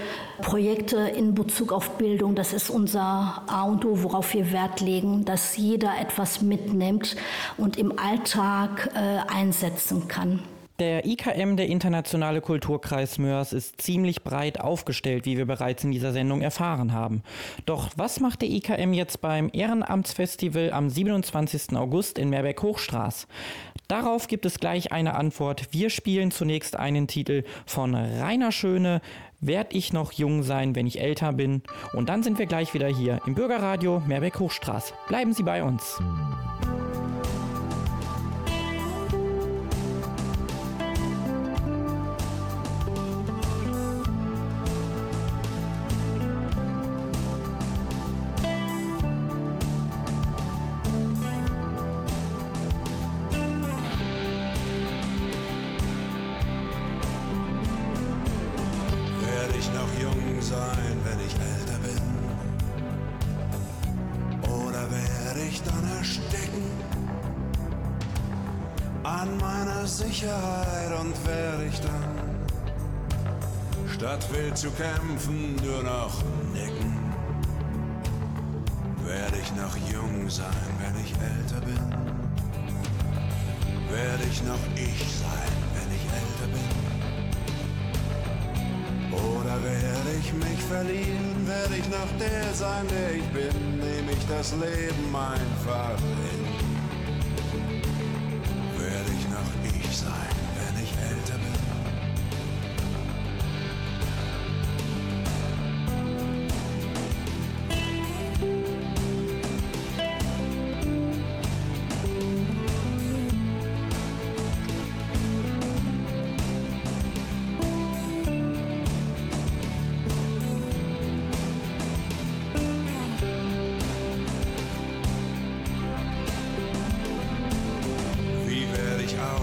[0.42, 2.34] Projekte in Bezug auf Bildung.
[2.34, 7.18] Das ist unser A und O, worauf wir Wert legen, dass jeder etwas mitnimmt
[7.58, 10.40] und im Alltag äh, einsetzen kann.
[10.80, 16.12] Der IKM, der Internationale Kulturkreis Mörs, ist ziemlich breit aufgestellt, wie wir bereits in dieser
[16.12, 17.24] Sendung erfahren haben.
[17.66, 21.78] Doch was macht der IKM jetzt beim Ehrenamtsfestival am 27.
[21.78, 23.28] August in Meerbeck-Hochstraß?
[23.88, 25.68] Darauf gibt es gleich eine Antwort.
[25.72, 29.02] Wir spielen zunächst einen Titel von Rainer Schöne,
[29.42, 31.62] Werd ich noch jung sein, wenn ich älter bin?
[31.94, 34.94] Und dann sind wir gleich wieder hier im Bürgerradio Meerbeck-Hochstraß.
[35.08, 36.02] Bleiben Sie bei uns.
[74.56, 76.93] Zu kämpfen nur noch nicken?
[79.06, 80.47] Werde ich noch jung sein,
[80.79, 81.79] wenn ich älter bin?
[83.89, 86.71] Werde ich noch ich sein, wenn ich älter bin?
[89.12, 94.25] Oder werde ich mich verlieren, werde ich noch der sein, der ich bin, nehme ich
[94.27, 96.35] das Leben einfach hin.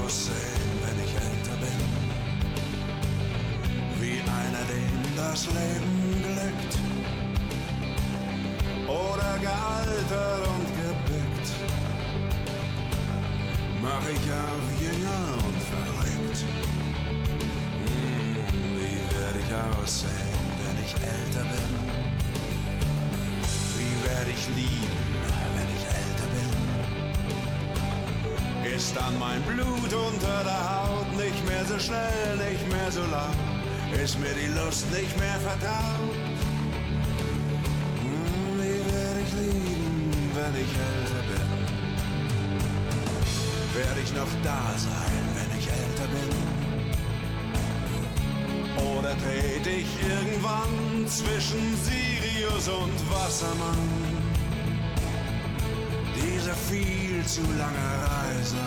[0.05, 1.81] Aussehen, wenn ich älter bin?
[4.01, 6.83] Wie einer, dem das Leben glückt.
[9.43, 11.49] gealtert und gebückt.
[13.83, 16.39] Mach ich auch jünger und verrückt.
[17.85, 18.37] Hm,
[18.79, 21.73] wie werde ich aussehen, wenn ich älter bin?
[23.77, 25.12] Wie werde ich lieben,
[28.75, 33.37] Ist dann mein Blut unter der Haut nicht mehr so schnell, nicht mehr so laut?
[34.03, 36.17] Ist mir die Lust nicht mehr vertraut?
[38.01, 41.49] Hm, Wie werde ich lieben, wenn ich älter bin?
[43.75, 46.31] Werde ich noch da sein, wenn ich älter bin?
[48.97, 54.13] Oder trete ich irgendwann zwischen Sirius und Wassermann?
[56.17, 58.12] Diese viel zu lange
[58.53, 58.65] Reise.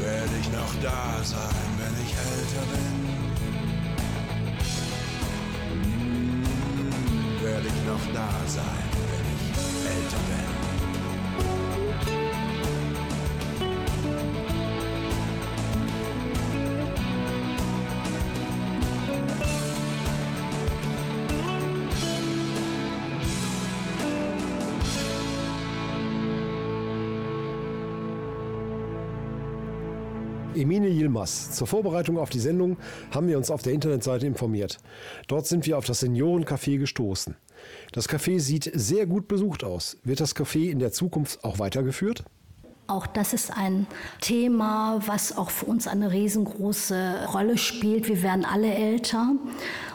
[0.00, 2.86] Werde ich noch da sein, wenn ich älter bin?
[5.72, 8.83] Hm, Werde ich noch da sein,
[31.04, 31.52] Yilmaz.
[31.52, 32.76] Zur Vorbereitung auf die Sendung
[33.10, 34.78] haben wir uns auf der Internetseite informiert.
[35.28, 37.36] Dort sind wir auf das Seniorencafé gestoßen.
[37.92, 39.98] Das Café sieht sehr gut besucht aus.
[40.02, 42.24] Wird das Café in der Zukunft auch weitergeführt?
[42.86, 43.86] Auch das ist ein
[44.20, 48.08] Thema, was auch für uns eine riesengroße Rolle spielt.
[48.08, 49.32] Wir werden alle älter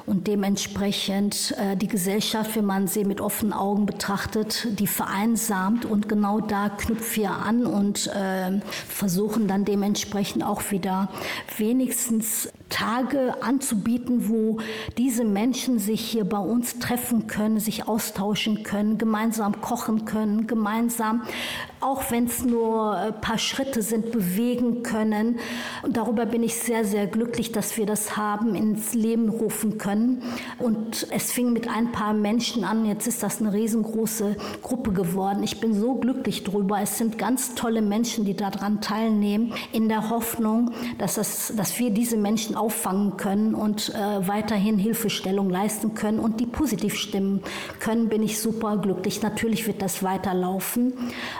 [0.09, 6.09] und dementsprechend äh, die Gesellschaft, wenn man sie mit offenen Augen betrachtet, die vereinsamt und
[6.09, 11.09] genau da knüpfen wir an und äh, versuchen dann dementsprechend auch wieder
[11.57, 14.59] wenigstens Tage anzubieten, wo
[14.97, 21.23] diese Menschen sich hier bei uns treffen können, sich austauschen können, gemeinsam kochen können, gemeinsam,
[21.81, 25.39] auch wenn es nur ein paar Schritte sind, bewegen können.
[25.81, 29.98] Und darüber bin ich sehr, sehr glücklich, dass wir das haben, ins Leben rufen können.
[30.57, 35.43] Und es fing mit ein paar Menschen an, jetzt ist das eine riesengroße Gruppe geworden.
[35.43, 36.79] Ich bin so glücklich drüber.
[36.81, 41.91] Es sind ganz tolle Menschen, die daran teilnehmen, in der Hoffnung, dass, das, dass wir
[41.91, 47.41] diese Menschen auffangen können und äh, weiterhin Hilfestellung leisten können und die positiv stimmen
[47.79, 49.21] können, bin ich super glücklich.
[49.21, 50.93] Natürlich wird das weiterlaufen.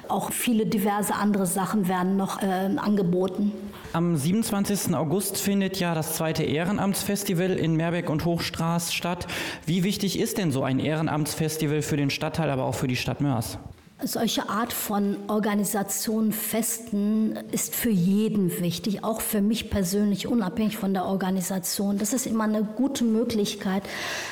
[0.08, 3.52] Auch viele diverse andere Sachen werden noch äh, angeboten.
[3.92, 4.94] Am 27.
[4.94, 9.26] August findet ja das zweite Ehrenamtsfestival in Meerbeck und Hochstraß statt.
[9.66, 13.20] Wie wichtig ist denn so ein Ehrenamtsfestival für den Stadtteil, aber auch für die Stadt
[13.20, 13.58] Mörs?
[14.02, 20.94] Solche Art von Organisation, Festen ist für jeden wichtig, auch für mich persönlich, unabhängig von
[20.94, 21.98] der Organisation.
[21.98, 23.84] Das ist immer eine gute Möglichkeit,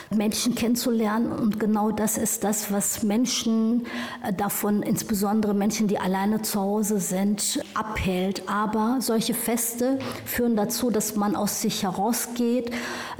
[0.09, 1.33] Menschen kennenzulernen.
[1.33, 3.87] Und genau das ist das, was Menschen
[4.23, 8.43] äh, davon, insbesondere Menschen, die alleine zu Hause sind, abhält.
[8.47, 12.71] Aber solche Feste führen dazu, dass man aus sich herausgeht,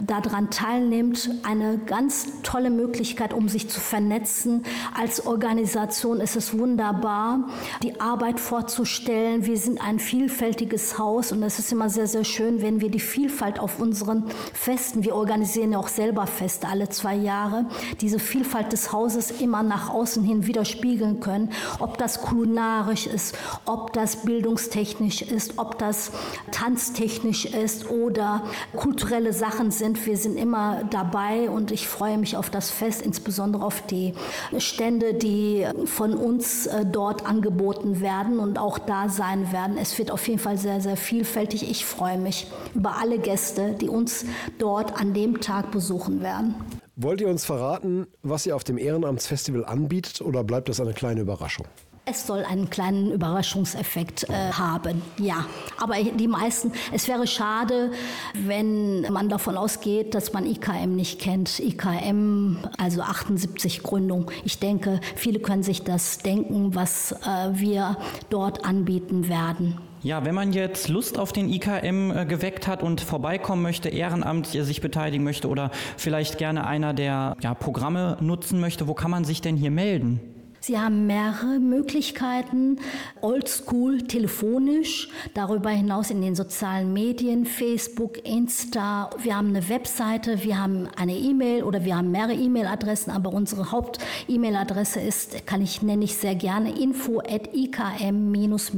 [0.02, 1.30] daran teilnimmt.
[1.43, 4.64] Eine ganz tolle Möglichkeit, um sich zu vernetzen.
[4.98, 7.49] Als Organisation ist es wunderbar,
[7.83, 9.45] die Arbeit vorzustellen.
[9.45, 12.99] Wir sind ein vielfältiges Haus und es ist immer sehr, sehr schön, wenn wir die
[12.99, 17.65] Vielfalt auf unseren Festen, wir organisieren ja auch selber Feste alle zwei Jahre,
[17.99, 21.49] diese Vielfalt des Hauses immer nach außen hin widerspiegeln können.
[21.79, 23.35] Ob das kulinarisch ist,
[23.65, 26.11] ob das bildungstechnisch ist, ob das
[26.51, 28.43] tanztechnisch ist oder
[28.75, 30.05] kulturelle Sachen sind.
[30.05, 34.13] Wir sind immer dabei und ich freue mich auf das Fest, insbesondere auf die
[34.59, 36.26] Stände, die von uns
[36.67, 39.78] äh, dort angeboten werden und auch da sein werden.
[39.78, 41.69] Es wird auf jeden Fall sehr, sehr vielfältig.
[41.69, 44.25] Ich freue mich über alle Gäste, die uns
[44.57, 46.55] dort an dem Tag besuchen werden.
[46.95, 51.21] Wollt ihr uns verraten, was ihr auf dem Ehrenamtsfestival anbietet oder bleibt das eine kleine
[51.21, 51.65] Überraschung?
[52.10, 55.45] Es soll einen kleinen Überraschungseffekt äh, haben, ja.
[55.78, 57.91] Aber die meisten, es wäre schade,
[58.34, 61.60] wenn man davon ausgeht, dass man IKM nicht kennt.
[61.60, 64.32] IKM, also 78 Gründung.
[64.45, 67.97] Ich denke, viele können sich das denken, was äh, wir
[68.30, 69.78] dort anbieten werden.
[70.01, 74.47] Ja, wenn man jetzt Lust auf den IKM äh, geweckt hat und vorbeikommen möchte, Ehrenamt
[74.47, 79.26] sich beteiligen möchte oder vielleicht gerne einer der ja, Programme nutzen möchte, wo kann man
[79.26, 80.36] sich denn hier melden?
[80.68, 82.82] Sie haben mehrere Möglichkeiten,
[83.22, 89.09] oldschool, telefonisch, darüber hinaus in den sozialen Medien, Facebook, Insta.
[89.18, 93.72] Wir haben eine Webseite, wir haben eine E-Mail oder wir haben mehrere E-Mail-Adressen, aber unsere
[93.72, 98.74] Haupt-E-Mail-Adresse ist, kann ich, nenne ich sehr gerne, info at ikm-mörs.de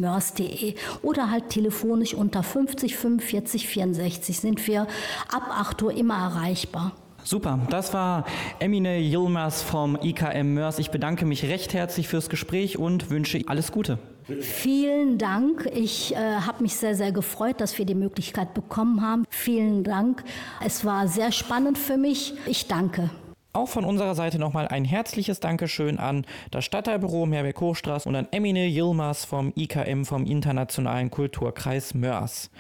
[1.02, 4.86] oder halt telefonisch unter 50 45 64 sind wir
[5.32, 6.94] ab 8 Uhr immer erreichbar.
[7.24, 8.26] Super, das war
[8.60, 10.80] Emine Yilmaz vom IKM Mörs.
[10.80, 14.00] Ich bedanke mich recht herzlich fürs Gespräch und wünsche alles Gute.
[14.42, 15.70] Vielen Dank.
[15.74, 19.26] Ich äh, habe mich sehr, sehr gefreut, dass wir die Möglichkeit bekommen haben.
[19.30, 20.24] Vielen Dank.
[20.64, 22.34] Es war sehr spannend für mich.
[22.46, 23.10] Ich danke.
[23.52, 28.68] Auch von unserer Seite nochmal ein herzliches Dankeschön an das Stadtteilbüro Mehrbeck-Hochstraße und an Emine
[28.68, 32.52] Yilmaz vom IKM vom Internationalen Kulturkreis Mörs.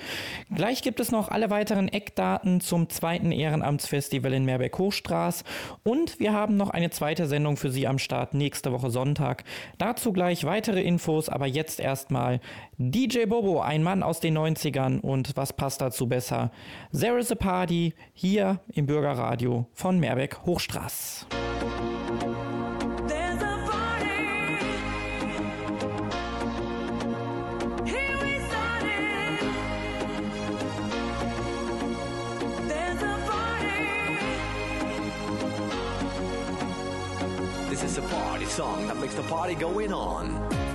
[0.54, 5.44] Gleich gibt es noch alle weiteren Eckdaten zum zweiten Ehrenamtsfestival in Mehrbeck-Hochstraße
[5.84, 9.44] und wir haben noch eine zweite Sendung für Sie am Start nächste Woche Sonntag.
[9.78, 12.40] Dazu gleich weitere Infos, aber jetzt erstmal
[12.82, 16.50] DJ Bobo, ein Mann aus den 90ern und was passt dazu besser?
[16.98, 21.26] There is a Party hier im Bürgerradio von Mehrbeck-Hochstraße.
[23.06, 24.60] There's a party.
[27.84, 29.40] Here we started.
[32.66, 34.20] There's a party.
[37.70, 40.69] This is a party song that makes the party going on.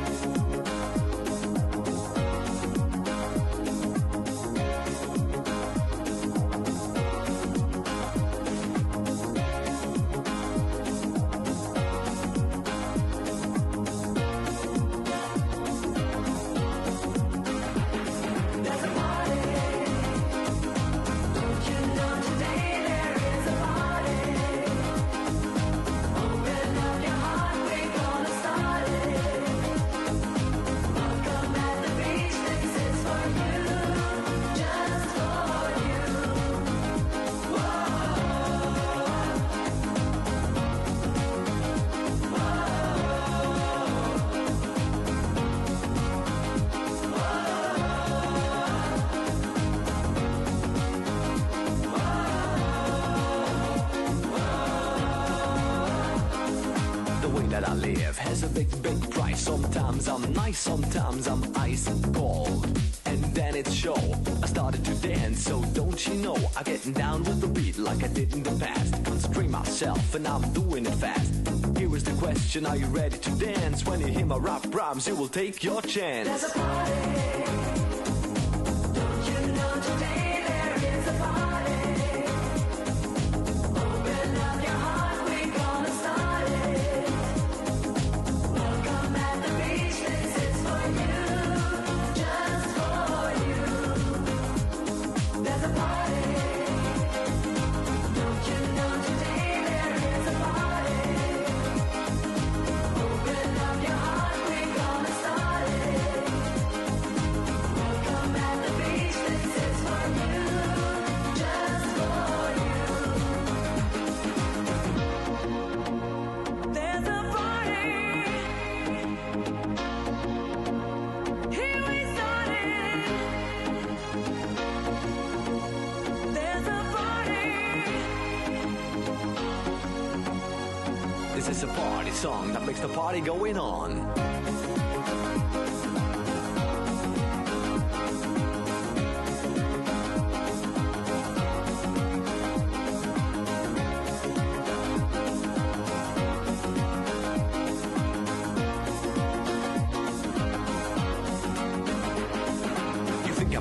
[58.35, 59.41] Has a big, big price.
[59.41, 62.67] Sometimes I'm nice, sometimes I'm ice and cold.
[63.07, 63.97] And then it's show.
[64.43, 66.37] I started to dance, so don't you know?
[66.57, 69.05] I'm getting down with the beat like I did in the past.
[69.05, 71.33] Constrain myself, and I'm doing it fast.
[71.79, 73.87] Here is the question: Are you ready to dance?
[73.87, 76.29] When you hear my rap rhymes, you will take your chance.
[76.29, 77.44] There's a party.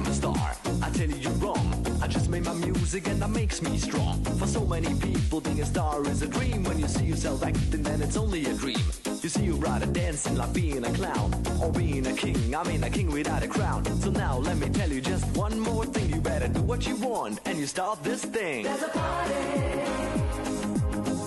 [0.04, 0.56] I'm a star?
[0.82, 1.98] I tell you you're wrong.
[2.02, 4.22] I just made my music and that makes me strong.
[4.38, 6.64] For so many people, being a star is a dream.
[6.66, 8.86] When you see yourself acting, then it's only a dream.
[9.22, 12.54] You see, you'd rather dancing like being a clown or being a king.
[12.54, 13.86] I mean, a king without a crown.
[14.02, 16.10] So now let me tell you just one more thing.
[16.14, 18.64] You better do what you want and you start this thing.
[18.66, 19.34] There's a party.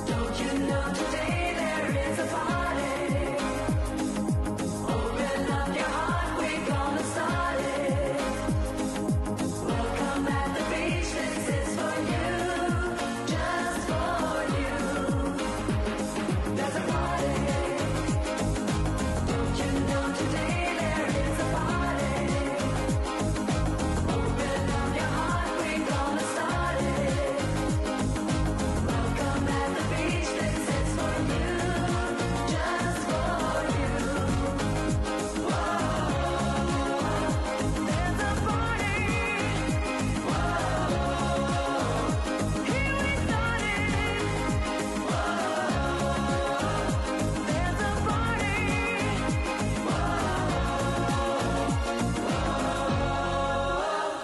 [0.07, 1.36] Don't you know today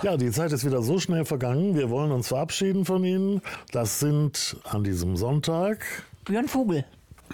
[0.03, 1.77] Ja, die Zeit ist wieder so schnell vergangen.
[1.77, 3.41] Wir wollen uns verabschieden von Ihnen.
[3.71, 5.87] Das sind an diesem Sonntag
[6.25, 6.85] Björn Vogel.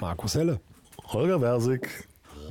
[0.01, 0.61] Markus Helle.
[1.07, 2.07] Holger Versig.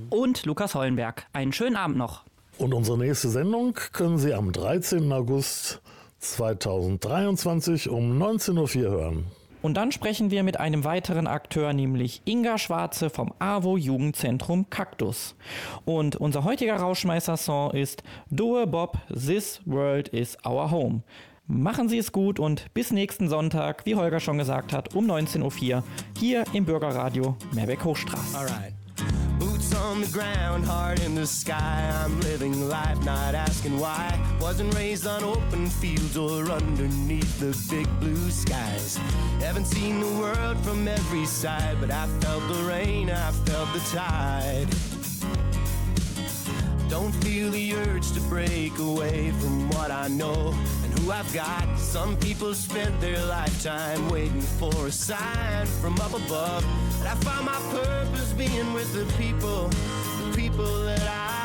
[0.10, 1.28] Und Lukas Hollenberg.
[1.34, 2.24] Einen schönen Abend noch.
[2.58, 5.12] Und unsere nächste Sendung können Sie am 13.
[5.14, 5.82] August
[6.18, 9.26] 2023 um 19.04 Uhr hören.
[9.68, 15.36] Und dann sprechen wir mit einem weiteren Akteur, nämlich Inga Schwarze vom AWO Jugendzentrum Kaktus.
[15.84, 21.02] Und unser heutiger Rauschmeister-Song ist Doe Bob, This World is Our Home.
[21.48, 25.76] Machen Sie es gut und bis nächsten Sonntag, wie Holger schon gesagt hat, um 19.04
[25.76, 25.84] Uhr
[26.18, 28.38] hier im Bürgerradio Mehrbeck-Hochstraße.
[28.38, 28.77] Alright.
[29.88, 31.90] On the ground, heart in the sky.
[32.04, 34.20] I'm living life, not asking why.
[34.42, 38.98] Wasn't raised on open fields or underneath the big blue skies.
[39.40, 43.80] Haven't seen the world from every side, but I felt the rain, I felt the
[43.96, 44.68] tide.
[46.90, 50.54] Don't feel the urge to break away from what I know
[51.12, 51.78] I've got.
[51.78, 56.66] Some people spent their lifetime waiting for a sign from up above.
[57.00, 61.37] But I found my purpose being with the people, the people that I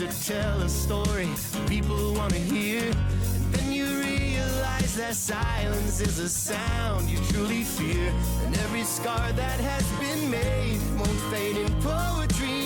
[0.00, 1.28] to tell a story
[1.68, 2.80] people want to hear.
[2.84, 8.10] And then you realize that silence is a sound you truly fear.
[8.46, 12.59] And every scar that has been made won't fade in poetry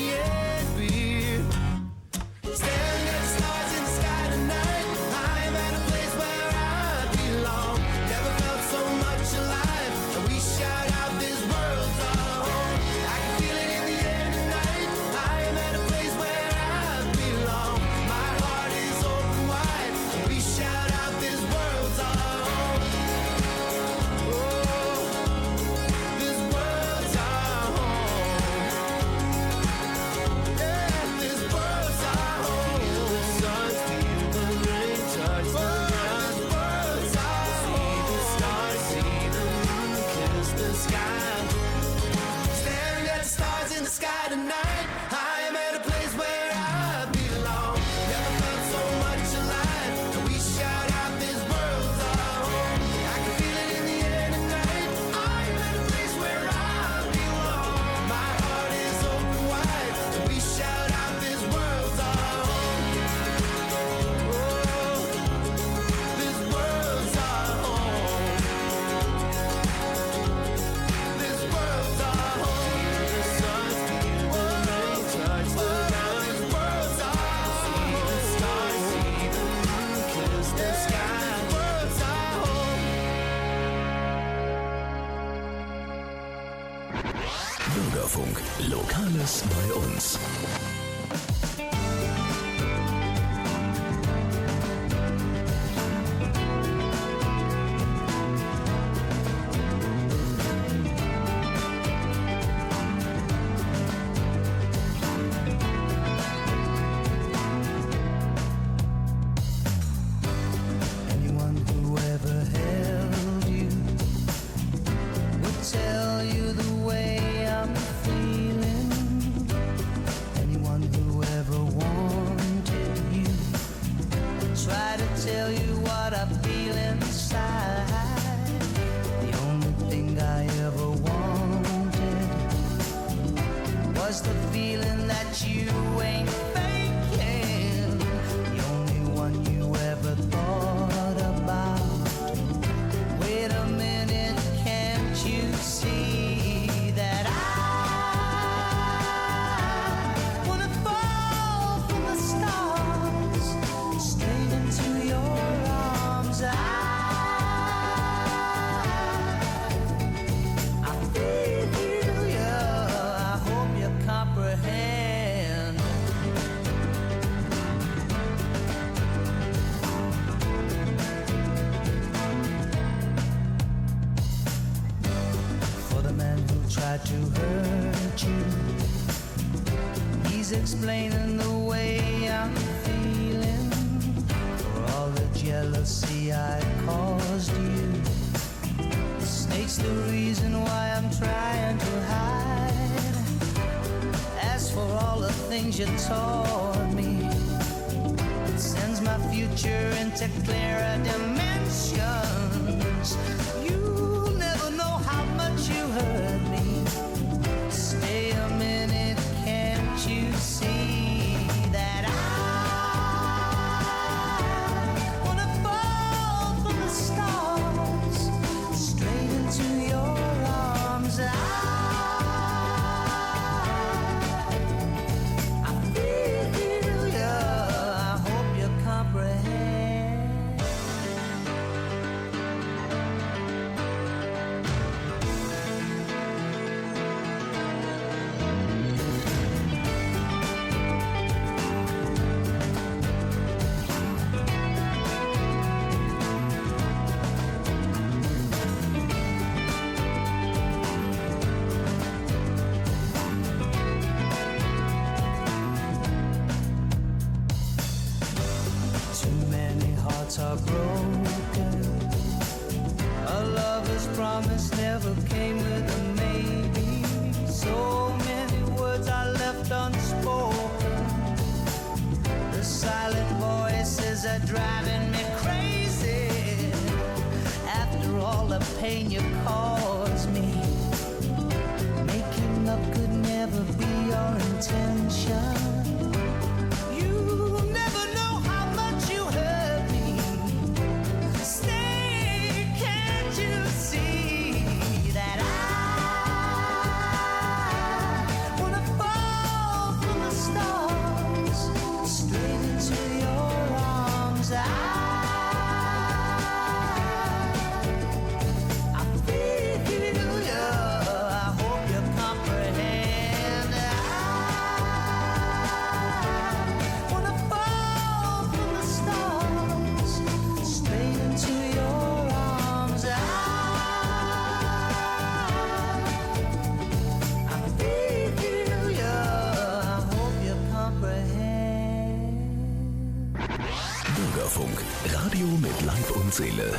[334.45, 334.79] Bürgerfunk,
[335.15, 336.79] Radio mit Leib und Seele.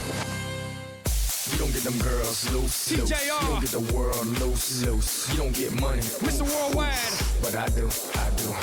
[1.52, 3.10] You don't get them girls loose, loose.
[3.26, 5.30] You don't get the world loose, loose.
[5.32, 6.44] You don't get money, Mr.
[6.44, 6.94] Worldwide.
[7.42, 8.54] But I do, I do.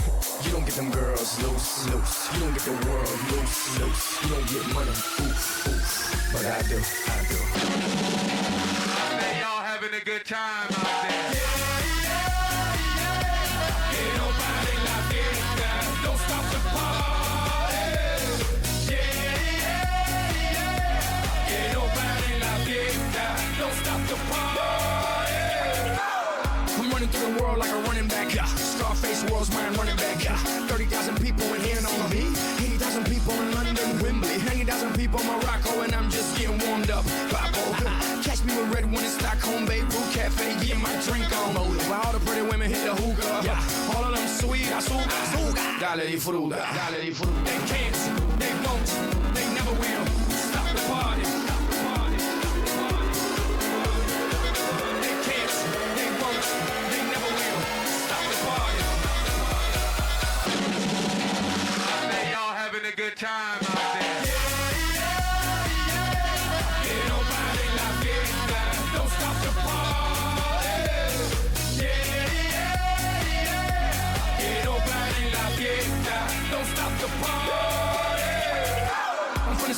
[0.44, 2.32] You don't get them girls loose, loose.
[2.32, 4.22] You don't get the world loose, loose.
[4.22, 6.32] You don't get money, oof, oof.
[6.32, 7.38] But I do, I do.
[9.42, 11.01] y'all having a good time out
[35.12, 37.04] 90,000 people in Morocco, and I'm just getting warmed up.
[37.28, 38.22] Papo.
[38.22, 41.54] Catch me with red one in Stockholm, Beirut Cafe, getting my drink on.
[41.54, 43.44] While all the pretty women hit the hookah.
[43.44, 43.94] Yeah.
[43.94, 45.80] All of them sweet, azúcar, azúcar.
[45.80, 47.42] Dale di fruta, dale di fruta.
[47.44, 47.96] They can't,
[48.38, 48.88] they won't,
[49.34, 50.04] they never will.
[50.30, 51.22] Stop the party.
[55.02, 55.52] They can't,
[55.96, 56.44] they won't,
[56.90, 57.60] they never will.
[58.06, 58.80] Stop the party.
[62.08, 64.01] Man, y'all having a good time out there.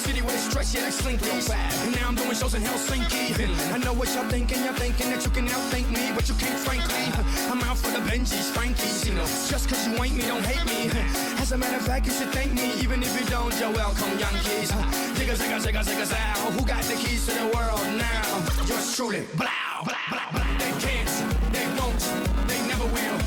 [0.05, 1.31] City where they stretch, yeah, like Slinky.
[1.31, 3.33] And now I'm doing shows in Helsinki.
[3.73, 6.59] I know what y'all thinking, y'all thinking that you can outthink me, but you can't,
[6.61, 7.05] frankly.
[7.49, 9.25] I'm out for the Benjis, Frankies, you know.
[9.25, 10.91] Just cause you ain't me, don't hate me.
[11.41, 14.13] As a matter of fact, you should thank me, even if you don't, you're welcome,
[14.19, 14.71] Yankees.
[15.17, 16.51] Zigga, zigga, zigga, zigga, zow.
[16.53, 18.29] Who got the keys to the world now?
[18.69, 19.49] Yours truly, blow,
[19.89, 20.51] blow, blow, blow.
[20.61, 21.13] They can't,
[21.53, 22.03] they won't,
[22.49, 23.24] they never will.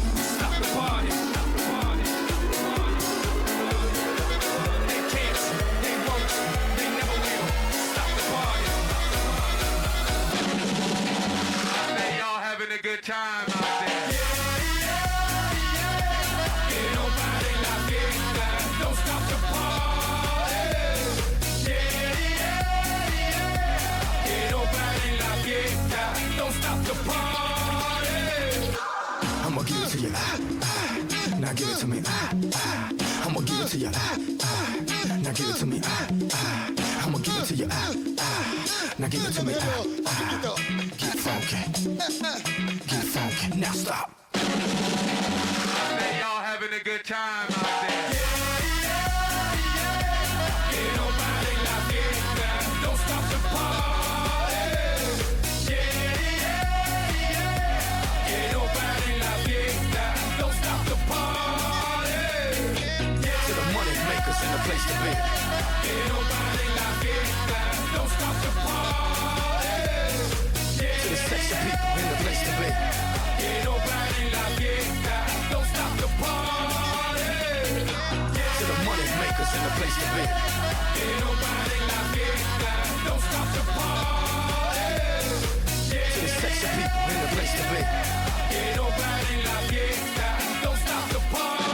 [13.08, 14.12] time out there.
[14.12, 14.36] Yeah,
[14.84, 15.08] yeah,
[15.72, 15.95] yeah.
[16.68, 17.74] Que no pare la.
[18.82, 20.64] Don't stop the party.
[21.64, 22.68] Yeah, yeah, yeah.
[24.26, 25.32] Que no pare la.
[26.38, 28.20] Don't stop the party.
[29.45, 30.12] I'ma give it to you.
[31.39, 31.97] Now give it to me.
[33.24, 33.91] I'ma give it to you.
[35.24, 35.78] Now give it to me.
[37.05, 37.68] I'ma give it to you.
[38.99, 39.96] Now give it to me.
[79.68, 80.24] the place to be.
[81.20, 81.78] Nobody.
[83.05, 84.88] Don't stop the party.
[85.91, 87.80] The sexy people in the place to be.
[88.55, 90.28] Ain't nobody like fiesta.
[90.63, 91.66] Don't stop the party.